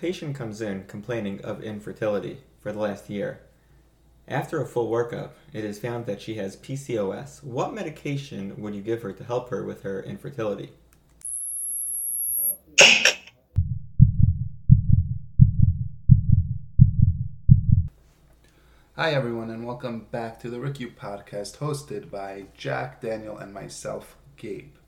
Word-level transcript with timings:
patient 0.00 0.34
comes 0.34 0.62
in 0.62 0.82
complaining 0.84 1.44
of 1.44 1.62
infertility 1.62 2.38
for 2.58 2.72
the 2.72 2.78
last 2.78 3.10
year. 3.10 3.42
After 4.26 4.62
a 4.62 4.66
full 4.66 4.90
workup, 4.90 5.32
it 5.52 5.62
is 5.62 5.78
found 5.78 6.06
that 6.06 6.22
she 6.22 6.36
has 6.36 6.56
PCOS. 6.56 7.44
What 7.44 7.74
medication 7.74 8.58
would 8.62 8.74
you 8.74 8.80
give 8.80 9.02
her 9.02 9.12
to 9.12 9.24
help 9.24 9.50
her 9.50 9.62
with 9.62 9.82
her 9.82 10.02
infertility? 10.02 10.72
Hi, 18.96 19.12
everyone, 19.12 19.50
and 19.50 19.66
welcome 19.66 20.06
back 20.10 20.40
to 20.40 20.48
the 20.48 20.56
RickU 20.56 20.94
podcast 20.94 21.58
hosted 21.58 22.10
by 22.10 22.46
Jack, 22.56 23.02
Daniel, 23.02 23.36
and 23.36 23.52
myself, 23.52 24.16
Gabe. 24.38 24.79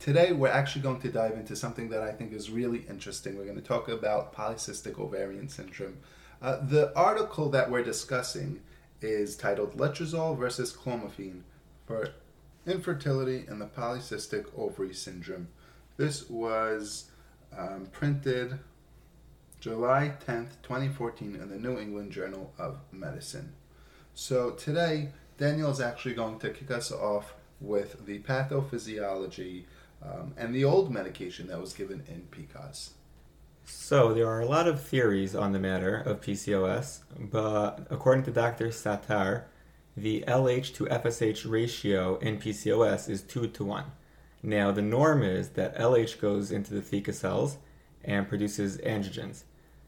Today, 0.00 0.32
we're 0.32 0.48
actually 0.48 0.80
going 0.80 0.98
to 1.02 1.10
dive 1.10 1.32
into 1.32 1.54
something 1.54 1.90
that 1.90 2.02
I 2.02 2.10
think 2.10 2.32
is 2.32 2.50
really 2.50 2.86
interesting. 2.88 3.36
We're 3.36 3.44
going 3.44 3.60
to 3.60 3.62
talk 3.62 3.86
about 3.86 4.34
polycystic 4.34 4.98
ovarian 4.98 5.50
syndrome. 5.50 5.98
Uh, 6.40 6.56
the 6.64 6.90
article 6.98 7.50
that 7.50 7.70
we're 7.70 7.84
discussing 7.84 8.60
is 9.02 9.36
titled 9.36 9.76
Letrozole 9.76 10.38
versus 10.38 10.72
Clomiphene 10.72 11.42
for 11.86 12.08
Infertility 12.66 13.44
in 13.46 13.58
the 13.58 13.66
Polycystic 13.66 14.46
Ovary 14.56 14.94
Syndrome. 14.94 15.48
This 15.98 16.30
was 16.30 17.10
um, 17.54 17.86
printed 17.92 18.58
July 19.60 20.14
10th, 20.26 20.62
2014, 20.62 21.36
in 21.36 21.50
the 21.50 21.58
New 21.58 21.78
England 21.78 22.10
Journal 22.10 22.54
of 22.58 22.78
Medicine. 22.90 23.52
So 24.14 24.52
today, 24.52 25.10
Daniel 25.36 25.70
is 25.70 25.80
actually 25.82 26.14
going 26.14 26.38
to 26.38 26.48
kick 26.48 26.70
us 26.70 26.90
off 26.90 27.34
with 27.60 28.06
the 28.06 28.20
pathophysiology 28.20 29.64
um, 30.02 30.34
and 30.36 30.54
the 30.54 30.64
old 30.64 30.90
medication 30.90 31.46
that 31.48 31.60
was 31.60 31.72
given 31.72 32.02
in 32.08 32.28
PCOS. 32.30 32.90
So, 33.64 34.12
there 34.14 34.26
are 34.26 34.40
a 34.40 34.46
lot 34.46 34.66
of 34.66 34.82
theories 34.82 35.34
on 35.36 35.52
the 35.52 35.58
matter 35.58 35.96
of 35.96 36.20
PCOS, 36.20 37.00
but 37.18 37.86
according 37.90 38.24
to 38.24 38.30
Dr. 38.30 38.68
Sattar, 38.68 39.44
the 39.96 40.24
LH 40.26 40.74
to 40.74 40.86
FSH 40.86 41.48
ratio 41.48 42.16
in 42.16 42.38
PCOS 42.38 43.08
is 43.08 43.22
2 43.22 43.48
to 43.48 43.64
1. 43.64 43.84
Now, 44.42 44.72
the 44.72 44.82
norm 44.82 45.22
is 45.22 45.50
that 45.50 45.76
LH 45.76 46.20
goes 46.20 46.50
into 46.50 46.74
the 46.74 46.80
theca 46.80 47.12
cells 47.12 47.58
and 48.02 48.28
produces 48.28 48.78
androgens, 48.78 49.44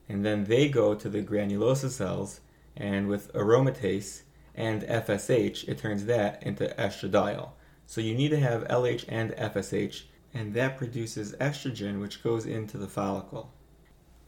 and 0.09 0.25
then 0.25 0.45
they 0.45 0.69
go 0.69 0.95
to 0.95 1.09
the 1.09 1.23
granulosa 1.23 1.89
cells, 1.89 2.41
and 2.77 3.09
with 3.09 3.33
aromatase 3.33 4.23
and 4.55 4.83
FSH, 4.83 5.67
it 5.69 5.79
turns 5.79 6.05
that 6.05 6.43
into 6.43 6.69
estradiol. 6.79 7.51
So 7.87 8.01
you 8.01 8.15
need 8.15 8.31
to 8.31 8.41
have 8.41 8.69
LH 8.69 9.07
and 9.09 9.33
FSH, 9.33 10.05
and 10.35 10.55
that 10.55 10.79
produces 10.79 11.35
estrogen, 11.41 12.01
which 12.01 12.23
goes 12.23 12.47
into 12.47 12.79
the 12.79 12.89
follicle. 12.89 13.53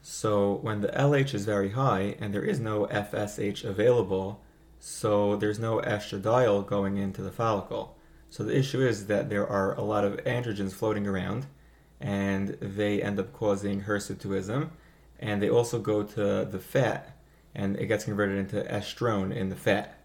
So 0.03 0.59
when 0.61 0.83
the 0.83 0.89
LH 0.89 1.33
is 1.33 1.47
very 1.47 1.71
high 1.71 2.17
and 2.19 2.35
there 2.35 2.45
is 2.45 2.61
no 2.61 2.87
FSH 2.87 3.65
available, 3.65 4.43
so 4.79 5.35
there's 5.37 5.59
no 5.59 5.79
estradiol 5.79 6.67
going 6.67 6.99
into 6.99 7.23
the 7.23 7.33
follicle. 7.33 7.97
So 8.29 8.45
the 8.45 8.57
issue 8.57 8.87
is 8.87 9.07
that 9.07 9.31
there 9.31 9.47
are 9.47 9.75
a 9.75 9.83
lot 9.83 10.05
of 10.05 10.17
androgens 10.25 10.73
floating 10.73 11.07
around, 11.07 11.47
and 12.01 12.51
they 12.61 13.01
end 13.01 13.19
up 13.19 13.33
causing 13.33 13.85
hirsutism, 13.85 14.71
and 15.19 15.41
they 15.41 15.49
also 15.49 15.79
go 15.79 16.03
to 16.03 16.45
the 16.45 16.59
fat, 16.59 17.17
and 17.55 17.77
it 17.77 17.87
gets 17.87 18.05
converted 18.05 18.37
into 18.37 18.69
estrone 18.71 19.35
in 19.35 19.49
the 19.49 19.57
fat. 19.57 20.05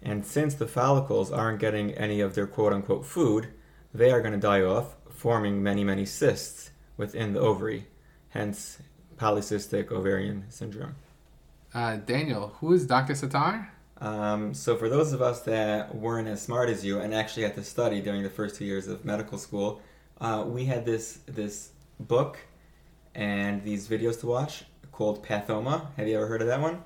And 0.00 0.24
since 0.24 0.54
the 0.54 0.66
follicles 0.66 1.30
aren't 1.30 1.60
getting 1.60 1.92
any 1.92 2.20
of 2.20 2.34
their 2.34 2.46
quote 2.46 2.72
unquote 2.72 3.04
food, 3.04 3.48
they 3.92 4.10
are 4.10 4.20
going 4.20 4.32
to 4.32 4.40
die 4.40 4.62
off, 4.62 4.96
forming 5.24 5.62
many, 5.62 5.82
many 5.82 6.04
cysts 6.04 6.70
within 6.98 7.32
the 7.32 7.40
ovary, 7.40 7.86
hence 8.28 8.76
polycystic 9.16 9.90
ovarian 9.90 10.44
syndrome. 10.50 10.94
Uh, 11.72 11.96
Daniel, 11.96 12.48
who 12.60 12.74
is 12.74 12.86
Dr. 12.86 13.14
Sattar? 13.14 13.68
Um, 14.02 14.52
so, 14.52 14.76
for 14.76 14.90
those 14.90 15.14
of 15.14 15.22
us 15.22 15.40
that 15.44 15.94
weren't 15.94 16.28
as 16.28 16.42
smart 16.42 16.68
as 16.68 16.84
you 16.84 17.00
and 17.00 17.14
actually 17.14 17.44
had 17.44 17.54
to 17.54 17.64
study 17.64 18.02
during 18.02 18.22
the 18.22 18.28
first 18.28 18.56
two 18.56 18.66
years 18.66 18.86
of 18.86 19.06
medical 19.06 19.38
school, 19.38 19.80
uh, 20.20 20.44
we 20.46 20.66
had 20.66 20.84
this 20.84 21.20
this 21.24 21.70
book 21.98 22.36
and 23.14 23.64
these 23.64 23.88
videos 23.88 24.20
to 24.20 24.26
watch 24.26 24.64
called 24.92 25.26
Pathoma. 25.26 25.86
Have 25.96 26.06
you 26.06 26.16
ever 26.16 26.26
heard 26.26 26.42
of 26.42 26.48
that 26.48 26.60
one? 26.60 26.82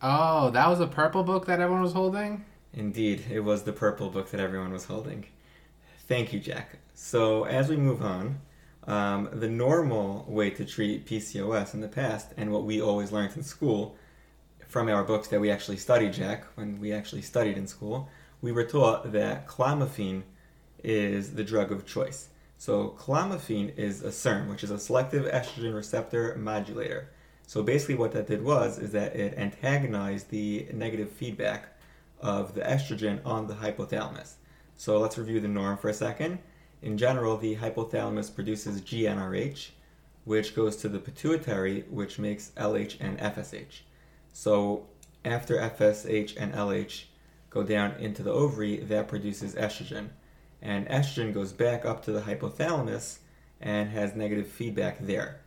Oh, 0.00 0.48
that 0.52 0.66
was 0.66 0.80
a 0.80 0.86
purple 0.86 1.24
book 1.24 1.44
that 1.44 1.60
everyone 1.60 1.82
was 1.82 1.92
holding? 1.92 2.46
Indeed, 2.72 3.26
it 3.30 3.40
was 3.40 3.64
the 3.64 3.74
purple 3.74 4.08
book 4.08 4.30
that 4.30 4.40
everyone 4.40 4.72
was 4.72 4.86
holding. 4.86 5.26
Thank 6.10 6.32
you, 6.32 6.40
Jack. 6.40 6.80
So, 6.92 7.44
as 7.44 7.68
we 7.68 7.76
move 7.76 8.02
on, 8.02 8.40
um, 8.88 9.28
the 9.32 9.48
normal 9.48 10.24
way 10.26 10.50
to 10.50 10.64
treat 10.64 11.06
PCOS 11.06 11.72
in 11.72 11.82
the 11.82 11.86
past, 11.86 12.32
and 12.36 12.50
what 12.50 12.64
we 12.64 12.82
always 12.82 13.12
learned 13.12 13.36
in 13.36 13.44
school 13.44 13.94
from 14.66 14.88
our 14.88 15.04
books 15.04 15.28
that 15.28 15.40
we 15.40 15.52
actually 15.52 15.76
studied, 15.76 16.12
Jack, 16.12 16.46
when 16.56 16.80
we 16.80 16.92
actually 16.92 17.22
studied 17.22 17.56
in 17.56 17.68
school, 17.68 18.08
we 18.42 18.50
were 18.50 18.64
taught 18.64 19.12
that 19.12 19.46
clomiphene 19.46 20.22
is 20.82 21.34
the 21.34 21.44
drug 21.44 21.70
of 21.70 21.86
choice. 21.86 22.30
So, 22.58 22.96
clomiphene 22.98 23.78
is 23.78 24.02
a 24.02 24.10
SERM, 24.10 24.48
which 24.48 24.64
is 24.64 24.72
a 24.72 24.80
selective 24.80 25.26
estrogen 25.26 25.76
receptor 25.76 26.34
modulator. 26.36 27.08
So 27.46 27.62
basically, 27.62 27.94
what 27.94 28.10
that 28.14 28.26
did 28.26 28.42
was 28.42 28.80
is 28.80 28.90
that 28.90 29.14
it 29.14 29.38
antagonized 29.38 30.30
the 30.30 30.66
negative 30.72 31.12
feedback 31.12 31.68
of 32.20 32.54
the 32.54 32.62
estrogen 32.62 33.24
on 33.24 33.46
the 33.46 33.54
hypothalamus. 33.54 34.34
So 34.80 34.98
let's 34.98 35.18
review 35.18 35.40
the 35.40 35.46
norm 35.46 35.76
for 35.76 35.90
a 35.90 35.92
second. 35.92 36.38
In 36.80 36.96
general, 36.96 37.36
the 37.36 37.56
hypothalamus 37.56 38.34
produces 38.34 38.80
GnRH, 38.80 39.72
which 40.24 40.56
goes 40.56 40.76
to 40.76 40.88
the 40.88 40.98
pituitary, 40.98 41.84
which 41.90 42.18
makes 42.18 42.52
LH 42.56 42.96
and 42.98 43.18
FSH. 43.18 43.80
So 44.32 44.86
after 45.22 45.56
FSH 45.56 46.34
and 46.40 46.54
LH 46.54 47.02
go 47.50 47.62
down 47.62 47.92
into 47.96 48.22
the 48.22 48.32
ovary, 48.32 48.78
that 48.78 49.06
produces 49.06 49.54
estrogen. 49.54 50.08
And 50.62 50.88
estrogen 50.88 51.34
goes 51.34 51.52
back 51.52 51.84
up 51.84 52.02
to 52.04 52.12
the 52.12 52.22
hypothalamus 52.22 53.18
and 53.60 53.90
has 53.90 54.16
negative 54.16 54.48
feedback 54.48 54.98
there. 55.00 55.42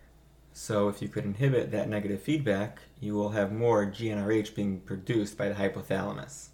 So 0.52 0.90
if 0.90 1.02
you 1.02 1.08
could 1.08 1.26
inhibit 1.26 1.72
that 1.72 1.90
negative 1.90 2.22
feedback, 2.22 2.82
you 3.00 3.16
will 3.16 3.30
have 3.30 3.52
more 3.52 3.84
GnRH 3.84 4.54
being 4.54 4.82
produced 4.82 5.40
by 5.40 5.50
the 5.50 5.56
hypothalamus. 5.56 6.50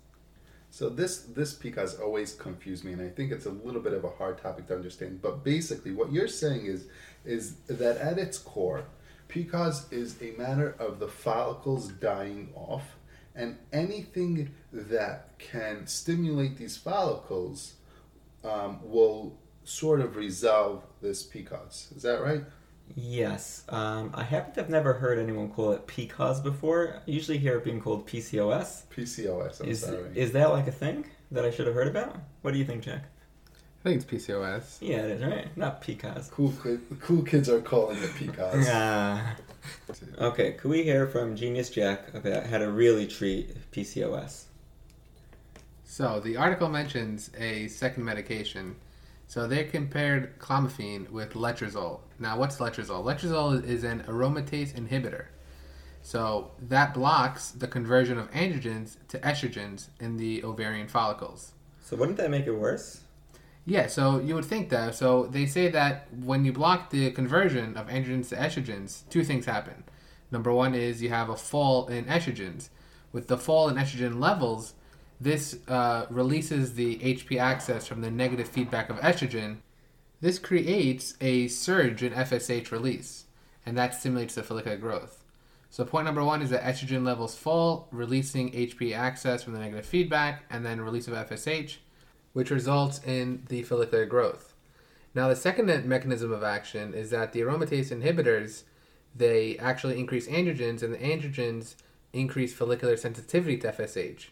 So 0.72 0.90
this 0.90 1.19
this 1.19 1.56
PCOS 1.56 2.02
always 2.02 2.34
confused 2.34 2.84
me, 2.84 2.94
and 2.94 3.02
I 3.02 3.09
think 3.09 3.31
it's 3.31 3.46
a 3.46 3.52
little 3.52 3.81
bit 3.81 3.94
of 3.94 4.03
a 4.03 4.09
hard 4.09 4.41
topic 4.41 4.68
to 4.68 4.75
understand. 4.75 5.22
But 5.22 5.44
basically, 5.44 5.91
what 5.91 6.12
you're 6.12 6.28
saying 6.28 6.66
is 6.66 6.85
is 7.25 7.56
that 7.68 7.97
at 7.97 8.18
its 8.18 8.38
core, 8.38 8.85
PCOS 9.30 9.91
is 9.91 10.22
a 10.22 10.31
matter 10.38 10.75
of 10.80 11.00
the 11.00 11.07
follicles 11.07 11.90
dying 11.90 12.50
off, 12.56 12.97
and 13.35 13.57
anything 13.74 14.52
that 14.72 15.38
can 15.40 15.88
stimulate 15.88 16.57
these 16.57 16.78
follicles 16.78 17.75
um, 18.44 18.80
will 18.84 19.38
sort 19.63 20.01
of 20.01 20.16
resolve 20.16 20.84
this 21.01 21.25
PCOS. 21.25 21.96
Is 21.96 22.03
that 22.03 22.22
right? 22.22 22.44
Yes. 22.96 23.64
Um, 23.70 24.12
I 24.14 24.24
happen 24.24 24.54
to 24.56 24.62
have 24.62 24.70
never 24.70 24.94
heard 24.94 25.20
anyone 25.20 25.50
call 25.50 25.72
it 25.72 25.88
PCOS 25.88 26.44
before. 26.44 26.96
I 26.98 27.12
usually 27.12 27.38
hear 27.38 27.58
it 27.58 27.64
being 27.64 27.82
called 27.82 28.08
PCOS. 28.08 28.84
PCOS, 28.96 29.62
I'm 29.62 29.70
is, 29.70 29.82
sorry. 29.82 30.10
Is 30.16 30.32
that 30.34 30.50
like 30.52 30.68
a 30.68 30.72
thing 30.72 31.06
that 31.32 31.46
I 31.46 31.52
should 31.52 31.68
have 31.68 31.76
heard 31.76 31.88
about? 31.88 32.18
What 32.42 32.52
do 32.52 32.58
you 32.58 32.66
think, 32.66 32.84
Jack? 32.84 33.04
I 33.80 33.84
think 33.84 34.02
it's 34.02 34.06
PCOS. 34.06 34.78
Yeah, 34.82 34.98
it 34.98 35.12
is, 35.12 35.24
right? 35.24 35.56
Not 35.56 35.82
PCOS. 35.82 36.32
Cool, 36.32 36.54
cool 37.00 37.22
kids 37.22 37.48
are 37.48 37.62
calling 37.62 37.98
it 37.98 38.10
PCOS. 38.12 38.68
Ah. 38.72 39.36
okay, 40.20 40.54
could 40.54 40.72
we 40.72 40.84
hear 40.84 41.06
from 41.06 41.36
Genius 41.36 41.70
Jack 41.70 42.14
about 42.14 42.46
how 42.46 42.58
to 42.58 42.72
really 42.72 43.06
treat 43.06 43.72
PCOS? 43.72 44.46
So, 45.84 46.20
the 46.20 46.38
article 46.38 46.70
mentions 46.70 47.30
a 47.38 47.68
second 47.68 48.06
medication 48.06 48.76
so 49.30 49.46
they 49.46 49.64
compared 49.64 50.40
clomiphene 50.40 51.08
with 51.12 51.34
letrozole. 51.34 52.00
Now, 52.19 52.38
what's 52.38 52.57
letrozole? 52.57 53.03
Letrozole 53.03 53.63
is 53.63 53.84
an 53.84 54.03
aromatase 54.03 54.74
inhibitor. 54.74 55.25
So 56.01 56.51
that 56.62 56.94
blocks 56.94 57.51
the 57.51 57.68
conversion 57.68 58.18
of 58.18 58.31
androgens 58.31 58.98
to 59.10 59.19
estrogens 59.19 59.88
in 60.00 60.18
the 60.18 60.44
ovarian 60.44 60.88
follicles. 60.88 61.54
So 61.81 61.98
wouldn't 61.98 62.18
that 62.18 62.30
make 62.30 62.45
it 62.45 62.54
worse? 62.54 63.01
Yeah, 63.66 63.88
so 63.88 64.19
you 64.19 64.36
would 64.36 64.45
think 64.45 64.69
that. 64.69 64.95
So 64.95 65.27
they 65.27 65.45
say 65.45 65.69
that 65.69 66.07
when 66.13 66.45
you 66.45 66.51
block 66.51 66.89
the 66.89 67.12
conversion 67.12 67.77
of 67.77 67.88
androgens 67.88 68.30
to 68.30 68.36
estrogens, 68.36 69.07
two 69.10 69.24
things 69.24 69.45
happen. 69.45 69.83
Number 70.31 70.51
one 70.51 70.74
is 70.74 71.01
you 71.01 71.10
have 71.10 71.30
a 71.30 71.36
fall 71.36 71.88
in 71.88 72.06
estrogens. 72.06 72.69
With 73.12 73.27
the 73.27 73.38
fall 73.38 73.69
in 73.69 73.75
estrogen 73.75 74.19
levels, 74.19 74.74
this 75.19 75.57
uh, 75.68 76.06
releases 76.10 76.75
the 76.75 76.98
HP 77.00 77.39
axis 77.39 77.88
from 77.88 78.01
the 78.01 78.12
negative 78.12 78.48
feedback 78.48 78.89
of 78.89 78.98
estrogen. 78.98 79.57
This 80.21 80.39
creates 80.39 81.16
a 81.21 81.48
surge 81.48 82.04
in 82.04 82.13
FSH 82.13 82.71
release, 82.71 83.25
and 83.66 83.77
that 83.77 83.95
stimulates 83.95 84.36
the 84.36 84.44
follicular 84.44 84.77
growth. 84.77 85.24
So, 85.69 85.86
point 85.86 86.06
number 86.06 86.24
one 86.24 86.42
is 86.42 86.50
that 86.50 86.63
estrogen 86.63 87.06
levels 87.06 87.36
fall, 87.36 87.88
releasing 87.92 88.51
HP 88.51 88.95
axis 88.95 89.44
from 89.44 89.54
the 89.54 89.60
negative 89.60 89.86
feedback, 89.86 90.44
and 90.50 90.66
then 90.66 90.81
release 90.81 91.07
of 91.07 91.13
FSH, 91.13 91.77
which 92.33 92.50
results 92.50 93.00
in 93.06 93.44
the 93.50 93.63
follicular 93.63 94.06
growth. 94.06 94.54
Now, 95.16 95.27
the 95.27 95.36
second 95.36 95.86
mechanism 95.86 96.31
of 96.31 96.44
action 96.44 96.94
is 96.94 97.10
that 97.12 97.33
the 97.33 97.42
aromatase 97.42 97.92
inhibitors 97.92 98.63
they 99.15 99.57
actually 99.57 100.00
increase 100.00 100.27
androgens, 100.27 100.83
and 100.83 100.94
the 100.94 100.98
androgens 100.98 101.75
increase 102.13 102.54
follicular 102.54 102.98
sensitivity 102.98 103.57
to 103.57 103.72
FSH. 103.72 104.27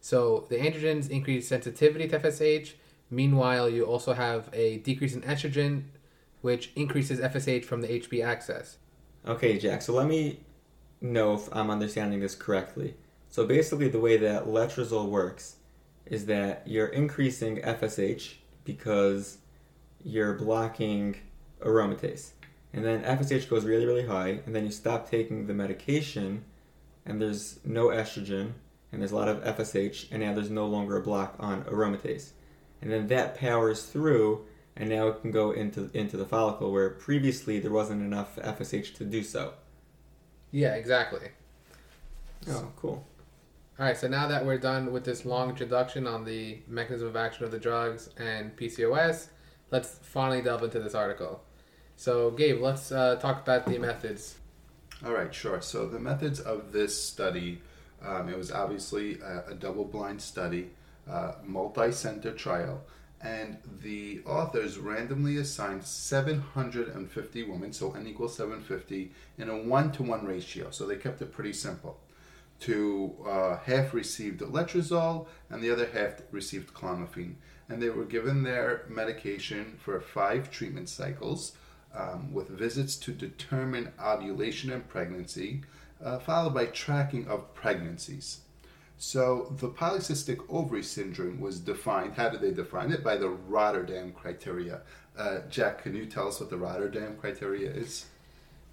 So 0.00 0.46
the 0.48 0.56
androgens 0.56 1.10
increase 1.10 1.48
sensitivity 1.48 2.08
to 2.08 2.18
FSH. 2.18 2.72
Meanwhile, 3.10 3.70
you 3.70 3.84
also 3.84 4.12
have 4.12 4.48
a 4.52 4.78
decrease 4.78 5.14
in 5.14 5.22
estrogen, 5.22 5.84
which 6.40 6.70
increases 6.76 7.18
FSH 7.18 7.64
from 7.64 7.80
the 7.80 7.88
HP 7.88 8.24
axis. 8.24 8.78
Okay, 9.26 9.58
Jack, 9.58 9.82
so 9.82 9.92
let 9.92 10.06
me 10.06 10.40
know 11.00 11.34
if 11.34 11.48
I'm 11.52 11.70
understanding 11.70 12.20
this 12.20 12.34
correctly. 12.34 12.94
So 13.28 13.46
basically, 13.46 13.88
the 13.88 14.00
way 14.00 14.16
that 14.16 14.46
letrozole 14.46 15.08
works 15.08 15.56
is 16.06 16.26
that 16.26 16.62
you're 16.66 16.86
increasing 16.86 17.58
FSH 17.58 18.34
because 18.64 19.38
you're 20.02 20.34
blocking 20.34 21.16
aromatase. 21.60 22.30
And 22.72 22.84
then 22.84 23.02
FSH 23.02 23.48
goes 23.48 23.64
really, 23.64 23.86
really 23.86 24.06
high, 24.06 24.40
and 24.46 24.54
then 24.54 24.64
you 24.64 24.70
stop 24.70 25.10
taking 25.10 25.46
the 25.46 25.54
medication, 25.54 26.44
and 27.04 27.20
there's 27.20 27.58
no 27.64 27.88
estrogen, 27.88 28.52
and 28.92 29.00
there's 29.00 29.12
a 29.12 29.16
lot 29.16 29.28
of 29.28 29.42
FSH, 29.42 30.06
and 30.10 30.22
now 30.22 30.32
there's 30.32 30.50
no 30.50 30.66
longer 30.66 30.96
a 30.96 31.02
block 31.02 31.34
on 31.38 31.64
aromatase. 31.64 32.30
And 32.82 32.90
then 32.90 33.08
that 33.08 33.36
powers 33.36 33.84
through, 33.84 34.46
and 34.76 34.88
now 34.88 35.08
it 35.08 35.20
can 35.20 35.30
go 35.30 35.50
into 35.50 35.90
into 35.92 36.16
the 36.16 36.24
follicle 36.24 36.72
where 36.72 36.90
previously 36.90 37.60
there 37.60 37.70
wasn't 37.70 38.02
enough 38.02 38.36
FSH 38.36 38.94
to 38.96 39.04
do 39.04 39.22
so. 39.22 39.54
Yeah, 40.50 40.74
exactly. 40.74 41.28
Oh, 42.48 42.68
cool. 42.76 43.06
All 43.78 43.86
right, 43.86 43.96
so 43.96 44.08
now 44.08 44.28
that 44.28 44.44
we're 44.44 44.58
done 44.58 44.92
with 44.92 45.04
this 45.04 45.24
long 45.24 45.48
introduction 45.48 46.06
on 46.06 46.24
the 46.24 46.58
mechanism 46.68 47.08
of 47.08 47.16
action 47.16 47.44
of 47.44 47.50
the 47.50 47.58
drugs 47.58 48.10
and 48.18 48.54
PCOS, 48.56 49.28
let's 49.70 49.98
finally 50.02 50.42
delve 50.42 50.62
into 50.64 50.80
this 50.80 50.94
article. 50.94 51.42
So, 51.96 52.30
Gabe, 52.30 52.60
let's 52.60 52.92
uh, 52.92 53.16
talk 53.16 53.42
about 53.42 53.66
the 53.66 53.78
methods. 53.78 54.36
All 55.04 55.12
right, 55.12 55.34
sure. 55.34 55.62
So 55.62 55.86
the 55.86 55.98
methods 55.98 56.40
of 56.40 56.72
this 56.72 57.02
study, 57.02 57.62
um, 58.04 58.28
it 58.28 58.36
was 58.36 58.52
obviously 58.52 59.18
a, 59.20 59.52
a 59.52 59.54
double-blind 59.54 60.20
study, 60.20 60.70
uh, 61.10 61.32
multi-center 61.44 62.32
trial, 62.32 62.82
and 63.20 63.58
the 63.82 64.20
authors 64.24 64.78
randomly 64.78 65.36
assigned 65.36 65.84
750 65.84 67.42
women, 67.42 67.72
so 67.72 67.92
n 67.92 68.06
equals 68.06 68.36
750, 68.36 69.12
in 69.36 69.48
a 69.48 69.56
one-to-one 69.56 70.24
ratio. 70.24 70.70
So 70.70 70.86
they 70.86 70.96
kept 70.96 71.20
it 71.20 71.32
pretty 71.32 71.52
simple. 71.52 72.00
To 72.60 73.14
uh, 73.26 73.58
half 73.58 73.92
received 73.92 74.40
letrozole, 74.40 75.26
and 75.50 75.62
the 75.62 75.70
other 75.70 75.86
half 75.86 76.22
received 76.30 76.74
clomiphene, 76.74 77.34
and 77.68 77.82
they 77.82 77.90
were 77.90 78.04
given 78.04 78.42
their 78.42 78.84
medication 78.88 79.78
for 79.82 80.00
five 80.00 80.50
treatment 80.50 80.88
cycles 80.88 81.52
um, 81.94 82.32
with 82.32 82.48
visits 82.48 82.96
to 82.96 83.12
determine 83.12 83.92
ovulation 84.00 84.70
and 84.70 84.88
pregnancy, 84.88 85.62
uh, 86.02 86.18
followed 86.18 86.54
by 86.54 86.66
tracking 86.66 87.26
of 87.28 87.54
pregnancies. 87.54 88.40
So 89.02 89.50
the 89.58 89.70
polycystic 89.70 90.44
ovary 90.50 90.82
syndrome 90.82 91.40
was 91.40 91.58
defined. 91.58 92.12
How 92.16 92.28
did 92.28 92.42
they 92.42 92.50
define 92.50 92.92
it? 92.92 93.02
By 93.02 93.16
the 93.16 93.30
Rotterdam 93.30 94.12
criteria. 94.12 94.82
Uh, 95.16 95.38
Jack, 95.48 95.82
can 95.82 95.96
you 95.96 96.04
tell 96.04 96.28
us 96.28 96.38
what 96.38 96.50
the 96.50 96.58
Rotterdam 96.58 97.16
criteria 97.16 97.70
is? 97.70 98.04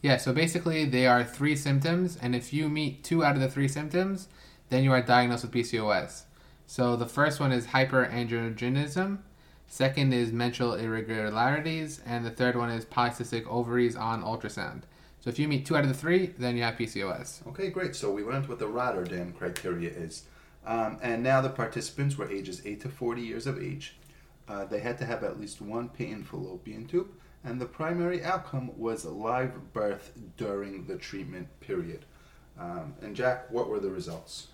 Yeah, 0.02 0.18
so 0.18 0.34
basically, 0.34 0.84
they 0.84 1.08
are 1.08 1.24
three 1.24 1.56
symptoms, 1.56 2.18
and 2.22 2.36
if 2.36 2.52
you 2.52 2.68
meet 2.68 3.06
two 3.06 3.24
out 3.24 3.38
of 3.38 3.42
the 3.42 3.50
three 3.50 3.70
symptoms, 3.70 4.28
then 4.68 4.84
you 4.84 4.92
are 4.92 5.02
diagnosed 5.02 5.46
with 5.46 5.54
PCOS. 5.54 6.24
So 6.66 6.98
the 6.98 7.08
first 7.08 7.40
one 7.40 7.54
is 7.54 7.68
hyperandrogenism, 7.68 9.20
second 9.68 10.14
is 10.14 10.34
menstrual 10.34 10.74
irregularities, 10.74 12.02
and 12.06 12.26
the 12.26 12.32
third 12.32 12.58
one 12.58 12.70
is 12.70 12.84
polycystic 12.84 13.48
ovaries 13.48 13.96
on 13.96 14.22
ultrasound. 14.24 14.82
So 15.20 15.30
if 15.30 15.40
you 15.40 15.48
meet 15.48 15.66
two 15.66 15.76
out 15.76 15.84
of 15.84 15.90
the 15.90 15.96
three, 15.96 16.28
then 16.38 16.56
you 16.56 16.64
have 16.64 16.76
PCOS. 16.76 17.46
Okay, 17.48 17.70
great. 17.70 17.96
So 17.96 18.12
we 18.12 18.24
learned 18.24 18.48
what 18.48 18.60
the 18.60 18.68
Rotterdam 18.68 19.34
criteria 19.34 19.90
is. 19.90 20.24
Um, 20.66 21.00
and 21.02 21.24
now 21.24 21.42
the 21.42 21.50
participants 21.50 22.18
were 22.18 22.30
ages 22.30 22.62
8 22.66 22.82
to 22.82 22.90
40 22.90 23.22
years 23.22 23.48
of 23.48 23.62
age. 23.62 23.98
Uh, 24.48 24.66
they 24.66 24.80
had 24.80 24.98
to 25.00 25.06
have 25.06 25.24
at 25.24 25.40
least 25.40 25.62
one 25.62 25.90
patent 25.90 26.28
fallopian 26.28 26.86
tube, 26.86 27.10
and 27.44 27.60
the 27.60 27.66
primary 27.66 28.24
outcome 28.24 28.72
was 28.78 29.06
live 29.06 29.74
birth 29.74 30.14
during 30.38 30.86
the 30.86 30.98
treatment 30.98 31.48
period. 31.60 32.06
Um, 32.60 32.96
and 33.02 33.16
Jack, 33.16 33.52
what 33.52 33.70
were 33.70 33.80
the 33.80 33.90
results? 33.90 34.48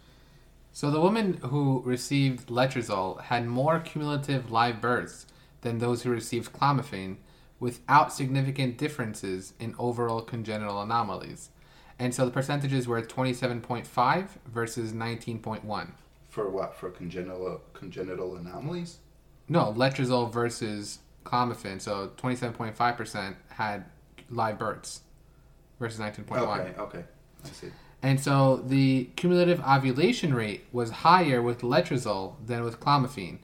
So 0.71 0.89
the 0.89 0.99
women 0.99 1.37
who 1.43 1.83
received 1.85 2.47
letrozole 2.47 3.21
had 3.21 3.47
more 3.47 3.79
cumulative 3.79 4.51
live 4.51 4.81
births 4.81 5.27
than 5.61 5.77
those 5.77 6.01
who 6.01 6.09
received 6.09 6.51
clomiphene, 6.51 7.17
without 7.63 8.11
significant 8.11 8.77
differences 8.77 9.53
in 9.57 9.73
overall 9.79 10.19
congenital 10.19 10.81
anomalies. 10.81 11.49
And 11.97 12.13
so 12.13 12.25
the 12.25 12.31
percentages 12.31 12.89
were 12.89 13.01
27.5 13.01 14.27
versus 14.45 14.91
19.1. 14.91 15.91
For 16.27 16.49
what? 16.49 16.75
For 16.75 16.89
congenital 16.89 17.61
congenital 17.71 18.35
anomalies? 18.35 18.97
No, 19.47 19.73
letrozole 19.77 20.29
versus 20.29 20.99
clomiphene. 21.23 21.79
So 21.79 22.11
27.5% 22.17 23.35
had 23.47 23.85
live 24.29 24.59
births 24.59 25.03
versus 25.79 26.01
19.1. 26.01 26.59
Okay, 26.59 26.81
okay. 26.81 27.03
I 27.45 27.47
see. 27.47 27.67
And 28.01 28.19
so 28.19 28.57
the 28.57 29.05
cumulative 29.15 29.61
ovulation 29.61 30.33
rate 30.33 30.65
was 30.73 30.89
higher 30.89 31.41
with 31.41 31.61
letrozole 31.61 32.35
than 32.45 32.65
with 32.65 32.81
clomiphene 32.81 33.37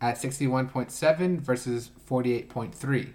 at 0.00 0.18
61.7 0.18 1.40
versus 1.40 1.90
48.3. 2.08 3.14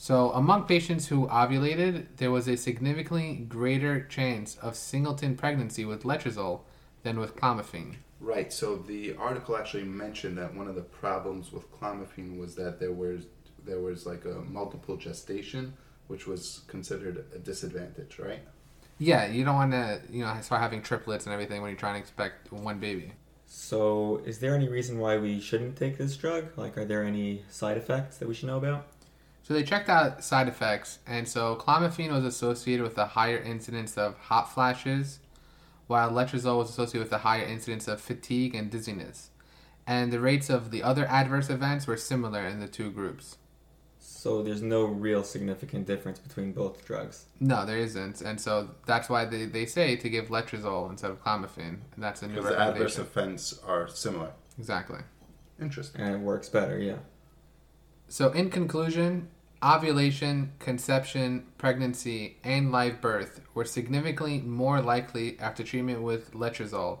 So 0.00 0.30
among 0.30 0.68
patients 0.68 1.08
who 1.08 1.26
ovulated, 1.26 2.06
there 2.18 2.30
was 2.30 2.46
a 2.46 2.56
significantly 2.56 3.34
greater 3.48 4.04
chance 4.04 4.54
of 4.58 4.76
singleton 4.76 5.36
pregnancy 5.36 5.84
with 5.84 6.04
letrozole 6.04 6.60
than 7.02 7.18
with 7.18 7.34
clomiphene. 7.34 7.96
Right. 8.20 8.52
So 8.52 8.76
the 8.76 9.16
article 9.16 9.56
actually 9.56 9.82
mentioned 9.82 10.38
that 10.38 10.54
one 10.54 10.68
of 10.68 10.76
the 10.76 10.82
problems 10.82 11.52
with 11.52 11.72
clomiphene 11.72 12.38
was 12.38 12.54
that 12.54 12.78
there 12.78 12.92
was 12.92 13.24
there 13.64 13.80
was 13.80 14.06
like 14.06 14.24
a 14.24 14.36
multiple 14.48 14.96
gestation, 14.96 15.74
which 16.06 16.28
was 16.28 16.60
considered 16.68 17.24
a 17.34 17.38
disadvantage, 17.40 18.20
right? 18.20 18.42
Yeah, 18.98 19.26
you 19.26 19.44
don't 19.44 19.56
want 19.56 19.72
to, 19.72 20.00
you 20.08 20.24
know, 20.24 20.32
start 20.42 20.62
having 20.62 20.80
triplets 20.80 21.26
and 21.26 21.32
everything 21.32 21.60
when 21.60 21.72
you're 21.72 21.78
trying 21.78 21.94
to 21.94 22.00
expect 22.00 22.52
one 22.52 22.78
baby. 22.78 23.14
So, 23.46 24.22
is 24.24 24.38
there 24.38 24.54
any 24.54 24.68
reason 24.68 25.00
why 25.00 25.18
we 25.18 25.40
shouldn't 25.40 25.76
take 25.76 25.98
this 25.98 26.16
drug? 26.16 26.56
Like, 26.56 26.78
are 26.78 26.84
there 26.84 27.02
any 27.02 27.42
side 27.50 27.76
effects 27.76 28.18
that 28.18 28.28
we 28.28 28.34
should 28.34 28.46
know 28.46 28.58
about? 28.58 28.86
So 29.48 29.54
they 29.54 29.62
checked 29.62 29.88
out 29.88 30.22
side 30.22 30.46
effects, 30.46 30.98
and 31.06 31.26
so 31.26 31.56
clomiphene 31.56 32.12
was 32.12 32.22
associated 32.22 32.82
with 32.82 32.98
a 32.98 33.06
higher 33.06 33.38
incidence 33.38 33.96
of 33.96 34.18
hot 34.18 34.52
flashes, 34.52 35.20
while 35.86 36.10
letrozole 36.10 36.58
was 36.58 36.68
associated 36.68 37.04
with 37.04 37.12
a 37.14 37.18
higher 37.20 37.46
incidence 37.46 37.88
of 37.88 37.98
fatigue 37.98 38.54
and 38.54 38.70
dizziness. 38.70 39.30
And 39.86 40.12
the 40.12 40.20
rates 40.20 40.50
of 40.50 40.70
the 40.70 40.82
other 40.82 41.06
adverse 41.06 41.48
events 41.48 41.86
were 41.86 41.96
similar 41.96 42.46
in 42.46 42.60
the 42.60 42.68
two 42.68 42.90
groups. 42.90 43.38
So, 43.98 44.42
there's 44.42 44.60
no 44.60 44.84
real 44.84 45.24
significant 45.24 45.86
difference 45.86 46.18
between 46.18 46.52
both 46.52 46.84
drugs. 46.84 47.24
No, 47.40 47.64
there 47.64 47.78
isn't, 47.78 48.20
and 48.20 48.38
so 48.38 48.68
that's 48.84 49.08
why 49.08 49.24
they, 49.24 49.46
they 49.46 49.64
say 49.64 49.96
to 49.96 50.10
give 50.10 50.28
letrozole 50.28 50.90
instead 50.90 51.10
of 51.10 51.24
clomiphene. 51.24 51.78
And 51.94 52.04
that's 52.04 52.20
a 52.20 52.28
new 52.28 52.34
Because 52.34 52.50
the 52.50 52.60
adverse 52.60 52.98
recommendation. 52.98 53.32
effects 53.32 53.60
are 53.66 53.88
similar. 53.88 54.32
Exactly. 54.58 55.00
Interesting. 55.58 56.02
And 56.02 56.16
it 56.16 56.20
works 56.20 56.50
better, 56.50 56.78
yeah. 56.78 56.96
So, 58.08 58.30
in 58.32 58.50
conclusion, 58.50 59.28
ovulation, 59.62 60.52
conception, 60.58 61.46
pregnancy, 61.58 62.36
and 62.44 62.70
live 62.70 63.00
birth 63.00 63.40
were 63.54 63.64
significantly 63.64 64.40
more 64.40 64.80
likely 64.80 65.38
after 65.40 65.64
treatment 65.64 66.02
with 66.02 66.32
letrozole. 66.32 67.00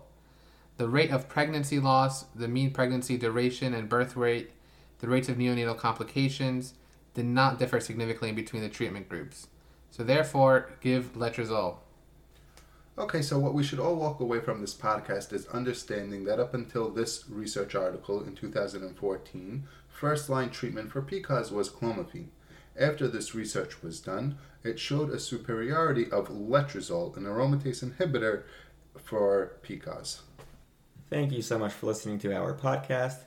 The 0.76 0.88
rate 0.88 1.10
of 1.10 1.28
pregnancy 1.28 1.78
loss, 1.78 2.24
the 2.34 2.48
mean 2.48 2.72
pregnancy 2.72 3.16
duration 3.16 3.74
and 3.74 3.88
birth 3.88 4.16
rate, 4.16 4.50
the 5.00 5.08
rates 5.08 5.28
of 5.28 5.36
neonatal 5.36 5.78
complications 5.78 6.74
did 7.14 7.26
not 7.26 7.58
differ 7.58 7.80
significantly 7.80 8.32
between 8.32 8.62
the 8.62 8.68
treatment 8.68 9.08
groups. 9.08 9.48
So, 9.90 10.02
therefore, 10.02 10.70
give 10.80 11.14
letrozole. 11.14 11.78
Okay, 12.98 13.22
so 13.22 13.38
what 13.38 13.54
we 13.54 13.62
should 13.62 13.78
all 13.78 13.94
walk 13.94 14.18
away 14.18 14.40
from 14.40 14.60
this 14.60 14.74
podcast 14.74 15.32
is 15.32 15.46
understanding 15.46 16.24
that 16.24 16.40
up 16.40 16.52
until 16.52 16.90
this 16.90 17.24
research 17.28 17.76
article 17.76 18.24
in 18.24 18.34
2014, 18.34 19.64
first 19.88 20.28
line 20.28 20.50
treatment 20.50 20.90
for 20.90 21.00
PCOS 21.00 21.52
was 21.52 21.70
clomiphene. 21.70 22.28
After 22.78 23.08
this 23.08 23.34
research 23.34 23.82
was 23.82 24.00
done, 24.00 24.38
it 24.62 24.78
showed 24.78 25.10
a 25.10 25.18
superiority 25.18 26.10
of 26.10 26.28
letrozole, 26.28 27.16
an 27.16 27.24
aromatase 27.24 27.84
inhibitor, 27.84 28.44
for 28.96 29.52
PCOS. 29.62 30.20
Thank 31.10 31.32
you 31.32 31.42
so 31.42 31.58
much 31.58 31.72
for 31.72 31.86
listening 31.86 32.18
to 32.20 32.34
our 32.36 32.54
podcast. 32.54 33.20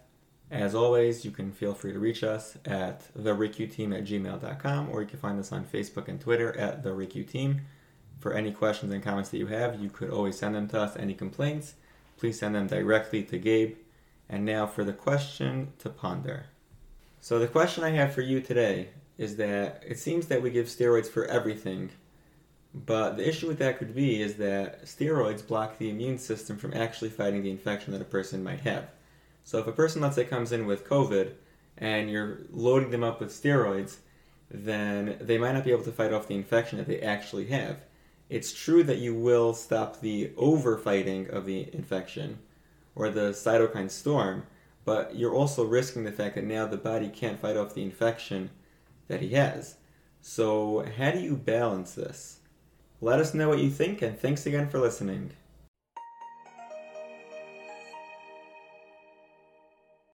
As 0.50 0.76
always, 0.76 1.26
you 1.26 1.32
can 1.32 1.52
feel 1.52 1.74
free 1.74 1.94
to 1.94 2.00
reach 2.00 2.24
us 2.24 2.58
at 2.66 3.14
theRICUteam 3.18 3.98
at 3.98 4.06
gmail.com 4.06 4.90
or 4.90 5.02
you 5.02 5.08
can 5.08 5.20
find 5.20 5.40
us 5.40 5.52
on 5.52 5.66
Facebook 5.66 6.08
and 6.08 6.20
Twitter 6.20 6.56
at 6.58 6.84
Team. 6.84 7.62
For 8.20 8.34
any 8.34 8.52
questions 8.52 8.94
and 8.94 9.02
comments 9.02 9.30
that 9.30 9.38
you 9.38 9.48
have, 9.48 9.82
you 9.82 9.90
could 9.90 10.12
always 10.12 10.38
send 10.38 10.56
them 10.56 10.68
to 10.70 10.82
us. 10.82 10.96
Any 10.96 11.14
complaints, 11.14 11.74
please 12.18 12.38
send 12.38 12.54
them 12.54 12.68
directly 12.68 13.24
to 13.24 13.38
Gabe. 13.40 13.78
And 14.30 14.46
now 14.46 14.68
for 14.68 14.84
the 14.84 14.94
question 14.94 15.74
to 15.80 15.90
ponder. 15.90 16.46
So, 17.20 17.40
the 17.40 17.48
question 17.48 17.84
I 17.84 17.92
have 17.92 18.14
for 18.14 18.22
you 18.22 18.42
today 18.42 18.90
is 19.22 19.36
that 19.38 19.84
it 19.88 20.00
seems 20.00 20.28
that 20.28 20.42
we 20.42 20.50
give 20.50 20.66
steroids 20.66 21.08
for 21.08 21.26
everything, 21.26 21.92
But 22.74 23.18
the 23.18 23.28
issue 23.28 23.48
with 23.48 23.60
that 23.60 23.78
could 23.78 23.94
be 23.94 24.22
is 24.22 24.36
that 24.36 24.86
steroids 24.86 25.46
block 25.46 25.78
the 25.78 25.90
immune 25.90 26.18
system 26.18 26.58
from 26.58 26.74
actually 26.74 27.10
fighting 27.10 27.44
the 27.44 27.52
infection 27.52 27.92
that 27.94 28.02
a 28.02 28.06
person 28.06 28.44
might 28.44 28.62
have. 28.62 28.90
So 29.44 29.60
if 29.60 29.68
a 29.68 29.72
person, 29.74 30.02
let's 30.02 30.16
say, 30.16 30.24
comes 30.24 30.52
in 30.52 30.66
with 30.66 30.88
COVID 30.88 31.34
and 31.78 32.10
you're 32.10 32.40
loading 32.52 32.92
them 32.92 33.04
up 33.04 33.20
with 33.20 33.30
steroids, 33.30 33.98
then 34.50 35.18
they 35.20 35.38
might 35.38 35.54
not 35.54 35.66
be 35.66 35.72
able 35.72 35.84
to 35.84 35.92
fight 35.92 36.14
off 36.14 36.28
the 36.28 36.36
infection 36.36 36.78
that 36.78 36.88
they 36.88 37.02
actually 37.02 37.48
have. 37.48 37.78
It's 38.30 38.54
true 38.54 38.84
that 38.84 39.00
you 39.00 39.14
will 39.14 39.54
stop 39.54 40.00
the 40.00 40.30
overfighting 40.38 41.30
of 41.30 41.46
the 41.46 41.70
infection 41.74 42.40
or 42.96 43.10
the 43.10 43.32
cytokine 43.32 43.92
storm, 43.92 44.46
but 44.86 45.16
you're 45.18 45.34
also 45.34 45.66
risking 45.66 46.06
the 46.06 46.12
fact 46.12 46.36
that 46.36 46.46
now 46.46 46.66
the 46.66 46.78
body 46.78 47.10
can't 47.10 47.40
fight 47.40 47.58
off 47.58 47.74
the 47.74 47.84
infection 47.84 48.50
that 49.12 49.22
he 49.22 49.30
has. 49.34 49.76
So, 50.22 50.86
how 50.98 51.12
do 51.12 51.20
you 51.20 51.36
balance 51.36 51.94
this? 51.94 52.40
Let 53.02 53.20
us 53.20 53.34
know 53.34 53.50
what 53.50 53.60
you 53.60 53.70
think, 53.70 54.02
and 54.02 54.18
thanks 54.18 54.46
again 54.46 54.70
for 54.70 54.80
listening. 54.80 55.32